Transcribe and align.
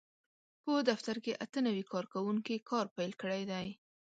په 0.63 0.73
دفتر 0.89 1.15
کې 1.23 1.39
اته 1.43 1.59
نوي 1.67 1.83
کارکوونکي 1.91 2.55
کار 2.69 2.85
پېل 2.95 3.11
کړی 3.21 3.43
دی. 3.51 3.67